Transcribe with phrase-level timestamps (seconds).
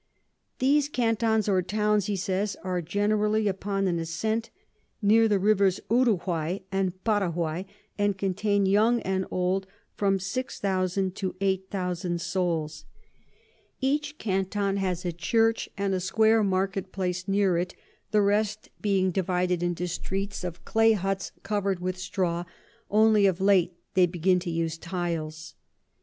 [0.57, 4.49] _]These Cantons or Towns, he says, are generally upon an Ascent
[4.99, 7.67] near the Rivers Uruguay and Paraguay,
[7.99, 12.85] and contain young and old from 6000 to 8000 Souls.
[13.79, 17.75] Each Canton has a Church and a square Market place near it,
[18.09, 22.43] the rest being divided into Streets of Clay Hutts cover'd with Straw,
[22.89, 25.53] only of late they begin to use Tiles.